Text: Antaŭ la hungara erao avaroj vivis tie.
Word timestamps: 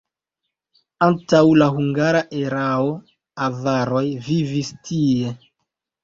Antaŭ 1.07 1.41
la 1.61 1.65
hungara 1.73 2.21
erao 2.37 2.87
avaroj 3.47 4.01
vivis 4.29 4.71
tie. 4.89 5.35